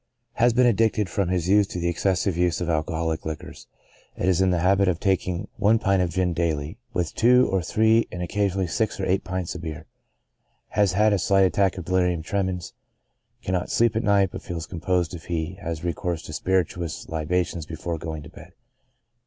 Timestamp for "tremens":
12.23-12.73